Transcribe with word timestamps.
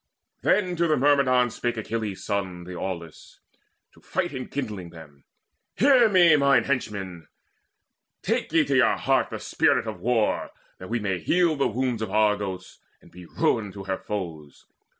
Then 0.41 0.75
to 0.77 0.87
the 0.87 0.97
Myrmidons 0.97 1.53
spake 1.53 1.77
Achilles' 1.77 2.23
son, 2.25 2.63
The 2.63 2.71
aweless, 2.71 3.39
to 3.93 3.99
the 3.99 4.07
fight 4.07 4.33
enkindling 4.33 4.89
them: 4.89 5.25
"Hear 5.75 6.09
me, 6.09 6.35
mine 6.37 6.63
henchmen: 6.63 7.27
take 8.23 8.51
ye 8.51 8.65
to 8.65 8.75
your 8.75 8.97
hearts 8.97 9.29
The 9.29 9.39
spirit 9.39 9.85
of 9.85 9.99
war, 9.99 10.49
that 10.79 10.89
we 10.89 10.99
may 10.99 11.19
heal 11.19 11.55
the 11.55 11.67
wounds 11.67 12.01
Of 12.01 12.09
Argos, 12.09 12.79
and 12.99 13.11
be 13.11 13.27
ruin 13.27 13.71
to 13.73 13.83
her 13.83 13.99
foes. 13.99 14.65